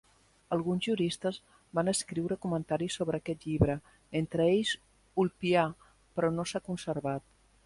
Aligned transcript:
Alguns 0.55 0.83
juristes 0.87 1.35
van 1.79 1.91
escriure 1.91 2.39
comentaris 2.47 2.97
sobre 3.01 3.19
aquest 3.23 3.47
llibre, 3.51 3.77
entre 4.23 4.49
ells 4.57 4.73
Ulpià, 5.25 5.69
però 6.17 6.35
no 6.41 6.49
s'ha 6.53 6.65
conservat. 6.73 7.33